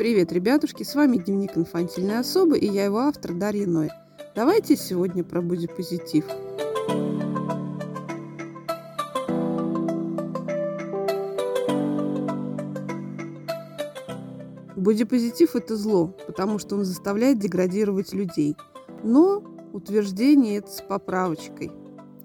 Привет, 0.00 0.32
ребятушки, 0.32 0.82
с 0.82 0.94
вами 0.94 1.18
Дневник 1.18 1.58
инфантильной 1.58 2.20
особы 2.20 2.58
и 2.58 2.66
я 2.66 2.86
его 2.86 3.00
автор 3.00 3.34
Дарья 3.34 3.66
Ной. 3.66 3.90
Давайте 4.34 4.74
сегодня 4.74 5.22
про 5.22 5.42
бодипозитив. 5.42 6.24
Бодипозитив– 14.74 15.54
это 15.54 15.76
зло, 15.76 16.16
потому 16.26 16.58
что 16.58 16.76
он 16.76 16.86
заставляет 16.86 17.38
деградировать 17.38 18.14
людей. 18.14 18.56
Но 19.04 19.44
утверждение 19.74 20.60
это 20.60 20.70
с 20.70 20.80
поправочкой. 20.80 21.72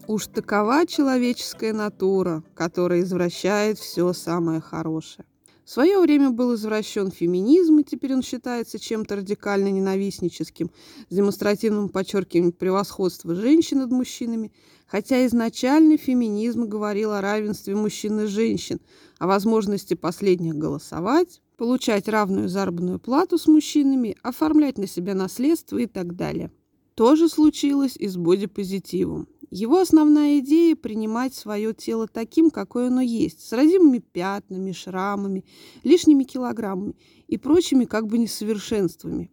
Уж 0.08 0.28
такова 0.28 0.88
человеческая 0.88 1.74
натура, 1.74 2.42
которая 2.56 3.02
извращает 3.02 3.78
все 3.80 4.14
самое 4.14 4.62
хорошее. 4.62 5.26
В 5.66 5.72
свое 5.72 6.00
время 6.00 6.30
был 6.30 6.54
извращен 6.54 7.10
феминизм, 7.10 7.80
и 7.80 7.84
теперь 7.84 8.14
он 8.14 8.22
считается 8.22 8.78
чем-то 8.78 9.16
радикально 9.16 9.72
ненавистническим, 9.72 10.70
с 11.10 11.16
демонстративным 11.16 11.90
подчеркиванием 11.90 12.52
превосходства 12.52 13.34
женщин 13.34 13.80
над 13.80 13.90
мужчинами, 13.90 14.52
хотя 14.86 15.26
изначально 15.26 15.98
феминизм 15.98 16.66
говорил 16.66 17.14
о 17.14 17.22
равенстве 17.22 17.76
мужчин 17.76 18.20
и 18.22 18.26
женщин, 18.28 18.80
о 19.18 19.26
возможности 19.26 19.96
последних 19.96 20.54
голосовать, 20.54 21.42
получать 21.58 22.08
равную 22.08 22.48
заработную 22.48 23.00
плату 23.00 23.40
с 23.40 23.48
мужчинами, 23.48 24.18
оформлять 24.22 24.78
на 24.78 24.86
себя 24.86 25.16
наследство 25.16 25.80
и 25.80 25.88
так 25.88 26.16
далее. 26.16 26.52
То 26.94 27.16
же 27.16 27.28
случилось 27.28 27.98
и 27.98 28.08
с 28.08 28.18
бодипозитивом. 28.18 29.28
Его 29.52 29.80
основная 29.80 30.40
идея– 30.40 30.76
принимать 30.78 31.34
свое 31.34 31.74
тело 31.74 32.08
таким, 32.08 32.50
какое 32.50 32.88
оно 32.88 33.02
есть, 33.02 33.42
с 33.42 33.52
родимыми 33.52 34.00
пятнами, 34.00 34.72
шрамами, 34.72 35.46
лишними 35.84 36.24
килограммами 36.24 36.96
и 37.28 37.38
прочими 37.38 37.86
как 37.86 38.08
бы 38.08 38.18
несовершенствами. 38.18 39.32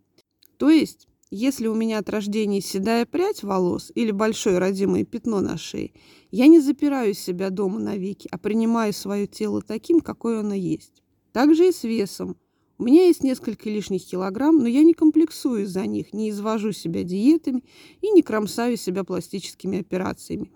То 0.58 0.70
есть, 0.70 1.08
если 1.30 1.66
у 1.66 1.74
меня 1.74 1.98
от 1.98 2.10
рождения 2.10 2.60
седая 2.60 3.06
прядь 3.06 3.42
волос 3.42 3.90
или 3.94 4.10
большое 4.10 4.58
родимое 4.58 5.04
пятно 5.04 5.40
на 5.40 5.56
шее, 5.56 5.92
я 6.30 6.46
не 6.46 6.60
запираю 6.60 7.14
себя 7.14 7.50
дома 7.50 7.78
навеки, 7.78 8.28
а 8.30 8.38
принимаю 8.38 8.92
свое 8.92 9.26
тело 9.26 9.62
таким, 9.62 10.00
какое 10.00 10.40
оно 10.40 10.54
есть. 10.54 11.02
Так 11.32 11.54
же 11.54 11.68
и 11.68 11.72
с 11.72 11.84
весом. 11.84 12.36
У 12.78 12.84
меня 12.84 13.06
есть 13.06 13.22
несколько 13.22 13.68
лишних 13.68 14.04
килограмм, 14.04 14.58
но 14.58 14.66
я 14.66 14.82
не 14.82 14.94
комплексую 14.94 15.66
за 15.66 15.86
них, 15.86 16.12
не 16.12 16.30
извожу 16.30 16.72
себя 16.72 17.04
диетами 17.04 17.62
и 18.00 18.10
не 18.10 18.22
кромсаю 18.22 18.76
себя 18.76 19.04
пластическими 19.04 19.80
операциями. 19.80 20.50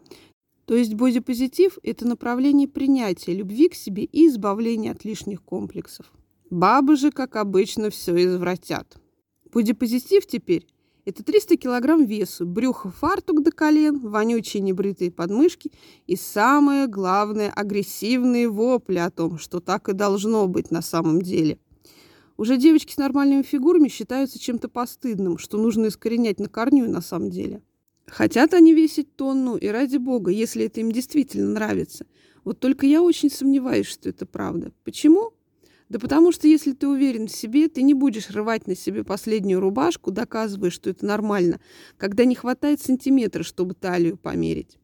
То 0.65 0.75
есть 0.75 0.95
бодипозитив– 0.95 1.79
это 1.83 2.07
направление 2.07 2.67
принятия 2.67 3.33
любви 3.33 3.69
к 3.69 3.75
себе 3.75 4.05
и 4.05 4.27
избавления 4.27 4.93
от 4.93 5.05
лишних 5.05 5.43
комплексов. 5.43 6.13
Бабы 6.51 6.97
же, 6.97 7.13
как 7.13 7.37
обычно, 7.37 7.91
все 7.91 8.17
извратят. 8.25 8.97
Бодипозитив 9.53 10.27
теперь– 10.27 10.67
это 11.05 11.23
300 11.23 11.57
килограмм 11.57 12.05
весу, 12.05 12.45
брюхо, 12.45 12.91
фартук 12.91 13.45
до 13.45 13.53
колен, 13.53 14.01
вонючие 14.01 14.61
небритые 14.61 15.13
подмышки 15.13 15.71
и, 16.09 16.17
самое 16.17 16.89
главное, 16.89 17.53
агрессивные 17.53 18.49
вопли 18.49 18.99
о 18.99 19.11
том, 19.11 19.39
что 19.39 19.61
так 19.61 19.89
и 19.89 19.93
должно 19.93 20.49
быть 20.49 20.73
на 20.73 20.83
самом 20.83 21.23
деле– 21.23 21.61
уже 22.37 22.57
девочки 22.57 22.93
с 22.93 22.97
нормальными 22.97 23.43
фигурами 23.43 23.89
считаются 23.89 24.39
чем-то 24.39 24.69
постыдным, 24.69 25.39
что 25.39 25.59
нужно 25.59 25.89
искоренять 25.89 26.39
на 26.41 26.49
корню 26.49 26.89
на 26.89 27.01
самом 27.01 27.31
деле. 27.31 27.63
Хотят 28.07 28.55
они 28.55 28.73
весить 28.73 29.17
тонну, 29.17 29.57
и 29.57 29.67
ради 29.67 29.97
бога, 29.97 30.31
если 30.31 30.67
это 30.67 30.81
им 30.81 30.93
действительно 30.93 31.49
нравится. 31.49 32.07
Вот 32.45 32.61
только 32.61 32.87
я 32.87 33.03
очень 33.03 33.31
сомневаюсь, 33.31 33.87
что 33.87 34.09
это 34.09 34.27
правда. 34.27 34.73
Почему? 34.85 35.33
Да 35.89 35.99
потому 35.99 36.33
что 36.33 36.49
если 36.49 36.73
ты 36.73 36.89
уверен 36.89 37.27
в 37.27 37.33
себе, 37.33 37.69
ты 37.69 37.83
не 37.83 37.95
будешь 37.95 38.31
рвать 38.31 38.67
на 38.67 38.77
себе 38.77 39.05
последнюю 39.05 39.61
рубашку, 39.61 40.11
доказывая, 40.11 40.71
что 40.71 40.91
это 40.91 41.05
нормально, 41.07 41.61
когда 41.97 42.25
не 42.25 42.35
хватает 42.35 42.81
сантиметра, 42.81 43.43
чтобы 43.43 43.75
талию 43.75 44.17
померить. 44.17 44.79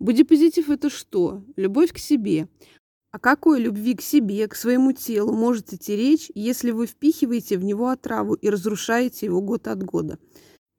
Бодипозитив– 0.00 0.70
это 0.70 0.88
что? 0.88 1.44
Любовь 1.56 1.92
к 1.92 1.98
себе. 1.98 2.48
О 3.12 3.18
какой 3.18 3.60
любви 3.60 3.96
к 3.96 4.02
себе, 4.02 4.46
к 4.46 4.54
своему 4.54 4.92
телу 4.92 5.32
может 5.32 5.72
идти 5.72 5.96
речь, 5.96 6.30
если 6.34 6.70
вы 6.70 6.86
впихиваете 6.86 7.58
в 7.58 7.64
него 7.64 7.88
отраву 7.88 8.34
и 8.34 8.48
разрушаете 8.48 9.26
его 9.26 9.40
год 9.40 9.66
от 9.66 9.82
года? 9.82 10.18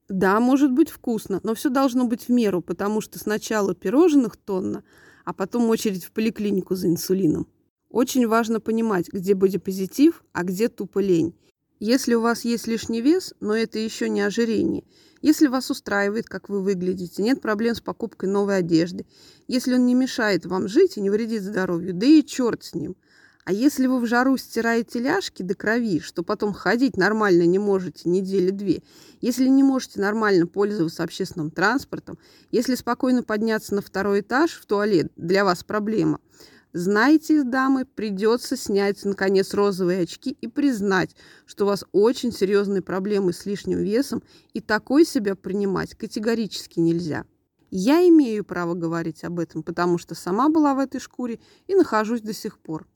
Да, 0.08 0.40
может 0.40 0.72
быть 0.72 0.90
вкусно, 0.90 1.42
но 1.44 1.56
все 1.56 1.70
должно 1.70 2.06
быть 2.06 2.28
в 2.28 2.30
меру, 2.30 2.62
потому 2.62 3.02
что 3.02 3.20
сначала 3.20 3.76
пирожных 3.76 4.38
тонна, 4.38 4.84
а 5.26 5.34
потом 5.34 5.70
очередь 5.70 6.06
в 6.06 6.12
поликлинику 6.12 6.76
за 6.76 6.88
инсулином. 6.88 7.48
Очень 7.90 8.26
важно 8.28 8.62
понимать, 8.62 9.10
где 9.10 9.36
бодипозитив, 9.36 10.24
а 10.32 10.44
где 10.44 10.70
тупо 10.70 11.00
лень. 11.00 11.36
Если 11.82 12.14
у 12.14 12.22
вас 12.22 12.46
есть 12.46 12.68
лишний 12.68 13.02
вес, 13.02 13.34
но 13.40 13.56
это 13.56 13.80
еще 13.80 14.08
не 14.08 14.22
ожирение– 14.22 14.84
если 15.22 15.46
вас 15.46 15.70
устраивает, 15.70 16.28
как 16.28 16.50
вы 16.50 16.62
выглядите, 16.62 17.22
нет 17.22 17.42
проблем 17.42 17.76
с 17.76 17.82
покупкой 17.82 18.28
новой 18.28 18.58
одежды, 18.58 19.06
если 19.48 19.76
он 19.76 19.86
не 19.86 19.94
мешает 19.94 20.48
вам 20.48 20.68
жить 20.68 20.98
и 20.98 21.02
не 21.02 21.12
вредит 21.12 21.44
здоровью, 21.44 21.94
да 21.94 22.08
и 22.08 22.24
черт 22.24 22.64
с 22.64 22.74
ним. 22.74 22.96
А 23.44 23.54
если 23.54 23.86
вы 23.88 24.00
в 24.00 24.08
жару 24.08 24.38
стираете 24.38 25.00
ляжки 25.00 25.44
до 25.44 25.54
крови, 25.54 26.00
что 26.00 26.24
потом 26.24 26.54
ходить 26.54 26.98
нормально 26.98 27.44
не 27.44 27.60
можете 27.60 28.10
недели 28.10 28.50
две, 28.50 28.82
если 29.20 29.48
не 29.48 29.64
можете 29.64 30.00
нормально 30.00 30.48
пользоваться 30.48 31.04
общественным 31.04 31.52
транспортом, 31.52 32.18
если 32.52 32.76
спокойно 32.76 33.22
подняться 33.24 33.76
на 33.76 33.82
второй 33.82 34.22
этаж 34.22 34.54
в 34.54 34.66
туалет, 34.66 35.12
для 35.16 35.46
вас 35.46 35.64
проблема– 35.64 36.20
Знаете, 36.74 37.44
дамы, 37.44 37.86
придется 37.86 38.56
снять, 38.56 39.04
наконец, 39.04 39.54
розовые 39.54 40.04
очки 40.04 40.32
и 40.40 40.48
признать, 40.48 41.16
что 41.46 41.66
у 41.66 41.68
вас 41.68 41.84
очень 41.92 42.32
серьезные 42.32 42.82
проблемы 42.82 43.34
с 43.34 43.46
лишним 43.46 43.80
весом, 43.80 44.24
и 44.54 44.62
такой 44.62 45.06
себя 45.06 45.36
принимать 45.36 45.96
категорически 45.96 46.80
нельзя. 46.80 47.26
Я 47.72 48.08
имею 48.08 48.46
право 48.46 48.74
говорить 48.74 49.24
об 49.26 49.40
этом, 49.40 49.64
потому 49.64 49.98
что 49.98 50.16
сама 50.16 50.50
была 50.50 50.74
в 50.74 50.80
этой 50.80 51.02
шкуре 51.02 51.40
и 51.68 51.76
нахожусь 51.76 52.22
до 52.22 52.34
сих 52.34 52.58
пор. 52.58 52.88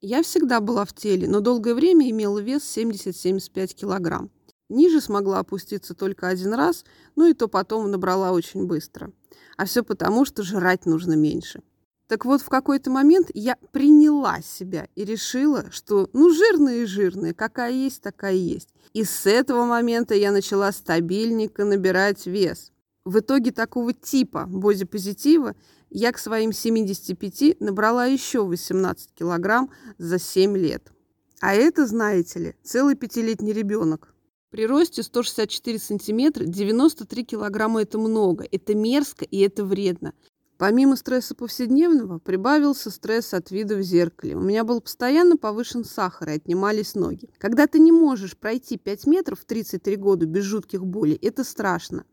Я 0.00 0.22
всегда 0.22 0.60
была 0.60 0.84
в 0.84 0.92
теле, 0.92 1.28
но 1.28 1.40
долгое 1.40 1.74
время 1.74 2.08
имела 2.10 2.38
вес 2.38 2.62
70-75 2.76 3.74
килограмм. 3.74 4.30
Ниже 4.68 5.00
смогла 5.00 5.40
опуститься 5.40 5.94
только 5.94 6.28
один 6.28 6.54
раз, 6.54 6.84
ну 7.16 7.26
и 7.26 7.34
то 7.34 7.48
потом 7.48 7.90
набрала 7.90 8.30
очень 8.30 8.66
быстро. 8.66 9.12
А 9.56 9.64
все 9.64 9.82
потому, 9.82 10.24
что 10.24 10.44
жрать 10.44 10.86
нужно 10.86 11.14
меньше. 11.14 11.60
Так 12.10 12.24
вот, 12.24 12.42
в 12.42 12.48
какой-то 12.48 12.90
момент 12.90 13.30
я 13.34 13.56
приняла 13.70 14.40
себя 14.42 14.88
и 14.96 15.04
решила, 15.04 15.70
что 15.70 16.10
ну 16.12 16.34
жирная 16.34 16.78
и 16.78 16.84
жирная, 16.84 17.34
какая 17.34 17.70
есть, 17.70 18.02
такая 18.02 18.34
есть. 18.34 18.70
И 18.94 19.04
с 19.04 19.26
этого 19.26 19.64
момента 19.64 20.16
я 20.16 20.32
начала 20.32 20.72
стабильненько 20.72 21.64
набирать 21.64 22.26
вес. 22.26 22.72
В 23.04 23.20
итоге 23.20 23.52
такого 23.52 23.92
типа 23.92 24.46
бодипозитива 24.48 25.54
я 25.88 26.10
к 26.10 26.18
своим 26.18 26.52
75 26.52 27.60
набрала 27.60 28.06
еще 28.06 28.44
18 28.44 29.14
килограмм 29.14 29.70
за 29.96 30.18
7 30.18 30.56
лет. 30.56 30.90
А 31.40 31.54
это, 31.54 31.86
знаете 31.86 32.38
ли, 32.40 32.56
целый 32.64 32.96
пятилетний 32.96 33.52
ребенок. 33.52 34.12
При 34.50 34.66
росте 34.66 35.04
164 35.04 35.78
сантиметра 35.78 36.44
93 36.44 37.24
килограмма– 37.24 37.82
это 37.82 38.00
много, 38.00 38.44
это 38.50 38.74
мерзко 38.74 39.24
и 39.24 39.38
это 39.38 39.64
вредно. 39.64 40.12
Помимо 40.60 40.96
стресса 40.96 41.34
повседневного, 41.34 42.18
прибавился 42.18 42.90
стресс 42.90 43.32
от 43.32 43.50
вида 43.50 43.76
в 43.76 43.82
зеркале. 43.82 44.36
У 44.36 44.42
меня 44.42 44.62
был 44.62 44.82
постоянно 44.82 45.38
повышен 45.38 45.86
сахар 45.86 46.28
и 46.28 46.32
отнимались 46.32 46.94
ноги. 46.94 47.30
Когда 47.38 47.66
ты 47.66 47.78
не 47.78 47.92
можешь 47.92 48.36
пройти 48.36 48.76
5 48.76 49.06
метров 49.06 49.40
в 49.40 49.46
33 49.46 49.96
года 49.96 50.26
без 50.26 50.44
жутких 50.44 50.84
болей, 50.84 51.18
это 51.22 51.44
страшно. 51.44 52.04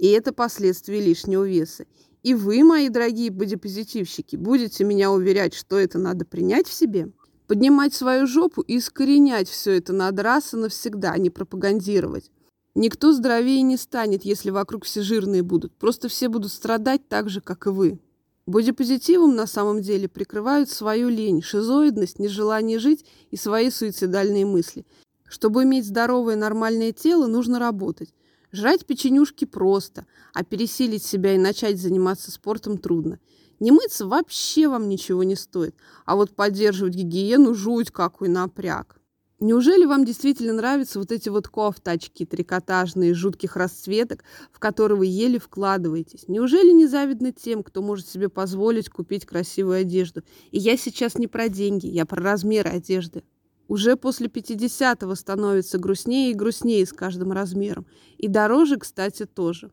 И 0.00 0.08
это 0.08 0.32
последствия 0.32 1.00
лишнего 1.00 1.46
веса. 1.46 1.86
И 2.24 2.34
вы, 2.34 2.64
мои 2.64 2.88
дорогие 2.88 3.30
бодипозитивщики, 3.30 4.34
будете 4.34 4.82
меня 4.82 5.12
уверять, 5.12 5.54
что 5.54 5.78
это 5.78 6.00
надо 6.00 6.24
принять 6.24 6.66
в 6.66 6.72
себе? 6.72 7.12
Поднимать 7.46 7.94
свою 7.94 8.26
жопу 8.26 8.62
и 8.62 8.78
искоренять 8.78 9.48
все 9.48 9.70
это 9.70 9.92
надо 9.92 10.24
раз 10.24 10.52
и 10.52 10.56
навсегда, 10.56 11.12
а 11.12 11.18
не 11.18 11.30
пропагандировать. 11.30 12.32
Никто 12.74 13.12
здоровее 13.12 13.62
не 13.62 13.76
станет, 13.76 14.24
если 14.24 14.50
вокруг 14.50 14.84
все 14.84 15.02
жирные 15.02 15.44
будут. 15.44 15.72
Просто 15.76 16.08
все 16.08 16.28
будут 16.28 16.52
страдать 16.52 17.08
так 17.08 17.30
же, 17.30 17.40
как 17.40 17.66
и 17.66 17.70
вы. 17.70 18.00
Бодипозитивом 18.46 19.36
на 19.36 19.46
самом 19.46 19.80
деле 19.80 20.08
прикрывают 20.08 20.68
свою 20.68 21.08
лень, 21.08 21.40
шизоидность, 21.40 22.18
нежелание 22.18 22.78
жить 22.78 23.06
и 23.30 23.36
свои 23.36 23.70
суицидальные 23.70 24.44
мысли. 24.44 24.84
Чтобы 25.24 25.62
иметь 25.62 25.86
здоровое 25.86 26.36
нормальное 26.36 26.92
тело, 26.92 27.26
нужно 27.26 27.58
работать. 27.58 28.12
Жрать 28.52 28.84
печенюшки 28.86 29.44
просто, 29.44 30.06
а 30.32 30.44
пересилить 30.44 31.04
себя 31.04 31.34
и 31.34 31.38
начать 31.38 31.80
заниматься 31.80 32.30
спортом 32.30 32.78
трудно. 32.78 33.18
Не 33.60 33.70
мыться 33.70 34.06
вообще 34.06 34.68
вам 34.68 34.88
ничего 34.88 35.22
не 35.22 35.36
стоит, 35.36 35.74
а 36.04 36.16
вот 36.16 36.34
поддерживать 36.34 36.94
гигиену 36.94 37.54
жуть 37.54 37.90
какой 37.92 38.28
напряг. 38.28 39.00
Неужели 39.40 39.84
вам 39.84 40.04
действительно 40.04 40.52
нравятся 40.52 41.00
вот 41.00 41.10
эти 41.10 41.28
вот 41.28 41.48
кофточки 41.48 42.24
трикотажные, 42.24 43.14
жутких 43.14 43.56
расцветок, 43.56 44.22
в 44.52 44.60
которые 44.60 44.96
вы 44.96 45.06
еле 45.06 45.40
вкладываетесь? 45.40 46.28
Неужели 46.28 46.70
не 46.70 46.86
завидно 46.86 47.32
тем, 47.32 47.64
кто 47.64 47.82
может 47.82 48.08
себе 48.08 48.28
позволить 48.28 48.88
купить 48.88 49.26
красивую 49.26 49.80
одежду? 49.80 50.22
И 50.52 50.58
я 50.58 50.76
сейчас 50.76 51.18
не 51.18 51.26
про 51.26 51.48
деньги, 51.48 51.86
я 51.86 52.06
про 52.06 52.22
размеры 52.22 52.70
одежды. 52.70 53.24
Уже 53.66 53.96
после 53.96 54.28
50-го 54.28 55.14
становится 55.14 55.78
грустнее 55.78 56.30
и 56.30 56.34
грустнее 56.34 56.86
с 56.86 56.92
каждым 56.92 57.32
размером. 57.32 57.86
И 58.18 58.28
дороже, 58.28 58.78
кстати, 58.78 59.24
тоже. 59.26 59.72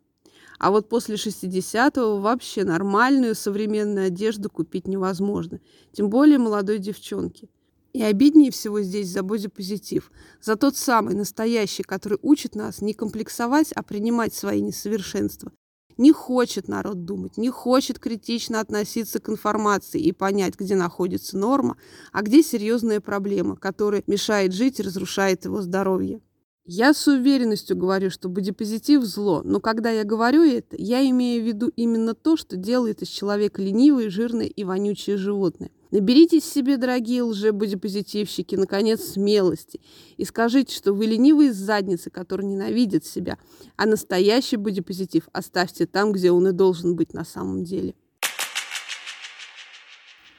А 0.59 0.71
вот 0.71 0.89
после 0.89 1.15
60-го 1.15 2.17
вообще 2.19 2.63
нормальную 2.63 3.35
современную 3.35 4.07
одежду 4.07 4.49
купить 4.49 4.87
невозможно. 4.87 5.59
Тем 5.91 6.09
более 6.09 6.37
молодой 6.37 6.79
девчонке. 6.79 7.49
И 7.93 8.01
обиднее 8.01 8.51
всего 8.51 8.81
здесь 8.81 9.09
за 9.09 9.21
бодипозитив. 9.21 10.11
За 10.41 10.55
тот 10.55 10.77
самый 10.77 11.13
настоящий, 11.13 11.83
который 11.83 12.19
учит 12.21 12.55
нас 12.55 12.81
не 12.81 12.93
комплексовать, 12.93 13.71
а 13.73 13.83
принимать 13.83 14.33
свои 14.33 14.61
несовершенства. 14.61 15.51
Не 15.97 16.13
хочет 16.13 16.67
народ 16.67 17.03
думать, 17.03 17.37
не 17.37 17.49
хочет 17.49 17.99
критично 17.99 18.61
относиться 18.61 19.19
к 19.19 19.29
информации 19.29 20.01
и 20.01 20.13
понять, 20.13 20.57
где 20.57 20.75
находится 20.75 21.37
норма, 21.37 21.77
а 22.11 22.21
где 22.21 22.41
серьезная 22.41 23.01
проблема, 23.01 23.57
которая 23.57 24.03
мешает 24.07 24.53
жить 24.53 24.79
и 24.79 24.83
разрушает 24.83 25.45
его 25.45 25.61
здоровье. 25.61 26.21
Я 26.63 26.93
с 26.93 27.07
уверенностью 27.07 27.75
говорю, 27.75 28.11
что 28.11 28.29
бодипозитив– 28.29 29.03
зло, 29.03 29.41
но 29.43 29.59
когда 29.59 29.89
я 29.89 30.03
говорю 30.03 30.43
это, 30.43 30.75
я 30.77 31.07
имею 31.09 31.43
в 31.43 31.47
виду 31.47 31.71
именно 31.75 32.13
то, 32.13 32.37
что 32.37 32.55
делает 32.55 33.01
из 33.01 33.07
человека 33.07 33.63
ленивое, 33.63 34.11
жирное 34.11 34.45
и 34.45 34.63
вонючее 34.63 35.17
животное. 35.17 35.71
Наберитесь 35.89 36.45
себе, 36.45 36.77
дорогие 36.77 37.23
лже-бодипозитивщики, 37.23 38.55
наконец, 38.55 39.01
смелости 39.01 39.81
и 40.17 40.23
скажите, 40.23 40.75
что 40.75 40.93
вы 40.93 41.07
ленивые 41.07 41.51
задницы, 41.51 42.11
которые 42.11 42.47
ненавидят 42.47 43.05
себя, 43.05 43.39
а 43.75 43.87
настоящий 43.87 44.57
бодипозитив 44.57 45.29
оставьте 45.33 45.87
там, 45.87 46.11
где 46.11 46.31
он 46.31 46.47
и 46.47 46.51
должен 46.51 46.95
быть 46.95 47.13
на 47.15 47.25
самом 47.25 47.63
деле. 47.63 47.95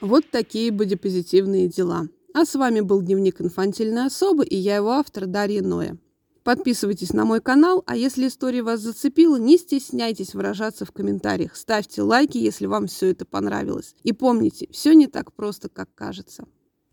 Вот 0.01 0.31
такие 0.31 0.71
бодипозитивные 0.71 1.67
дела. 1.67 2.09
А 2.33 2.45
с 2.45 2.55
вами 2.55 2.81
был 2.81 3.03
Дневник 3.03 3.41
инфантильной 3.41 4.07
особы 4.07 4.47
и 4.47 4.57
я 4.57 4.77
его 4.77 4.93
автор 4.93 5.27
Дарья 5.27 5.63
Ноя. 5.63 5.99
Подписывайтесь 6.45 7.13
на 7.13 7.25
мой 7.25 7.41
канал, 7.41 7.85
а 7.87 7.97
если 7.97 8.27
история 8.27 8.63
вас 8.63 8.81
зацепила, 8.81 9.37
не 9.37 9.59
стесняйтесь 9.59 10.35
выражаться 10.35 10.85
в 10.85 10.91
комментариях. 10.91 11.55
Ставьте 11.55 12.03
лайки, 12.03 12.39
если 12.39 12.67
вам 12.67 12.89
все 12.89 13.11
это 13.11 13.25
понравилось. 13.25 13.95
И 14.03 14.13
помните, 14.13 14.69
все 14.73 14.93
не 14.95 15.07
так 15.07 15.33
просто, 15.33 15.69
как 15.69 15.89
кажется. 15.95 16.45